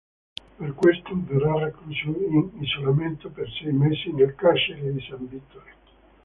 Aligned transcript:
Per 0.57 0.73
questo 0.73 1.11
verrà 1.13 1.59
recluso 1.63 2.07
in 2.07 2.49
isolamento 2.59 3.29
per 3.29 3.47
sei 3.51 3.71
mesi 3.71 4.11
nel 4.11 4.33
carcere 4.33 4.91
di 4.93 4.99
San 5.07 5.27
Vittore. 5.29 5.73